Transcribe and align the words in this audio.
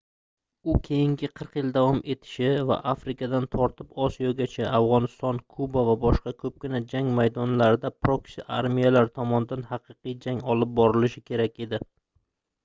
u 0.71 0.75
keyingi 0.85 1.27
40 1.41 1.57
yil 1.57 1.67
davom 1.73 1.99
etishi 2.13 2.47
va 2.71 2.77
afrikadan 2.93 3.45
tortib 3.55 3.91
osiyogacha 4.05 4.65
afgʻoniston 4.79 5.41
kuba 5.57 5.83
va 5.91 5.95
boshqa 6.07 6.33
koʻpgina 6.45 6.81
jang 6.95 7.13
maydonlarida 7.21 7.93
proxi 8.09 8.47
armiyalar 8.61 9.13
tomonidan 9.21 9.69
haqiqiy 9.73 10.17
jang 10.27 10.45
olib 10.57 10.77
borilishi 10.83 11.25
kerak 11.31 11.63
edi 11.69 11.85